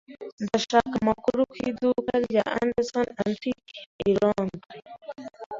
[0.43, 3.77] Ndashaka amakuru ku iduka rya Anderson Antique
[4.07, 4.85] i Londres.